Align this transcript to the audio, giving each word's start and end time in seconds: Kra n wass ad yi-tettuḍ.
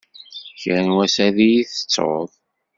Kra 0.61 0.77
n 0.87 0.87
wass 0.95 1.15
ad 1.27 1.37
yi-tettuḍ. 1.49 2.29